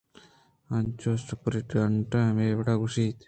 انچوسپرنٹنڈنٹءَہمے 0.75 2.47
وڑ 2.57 2.67
گوٛشت 2.79 3.13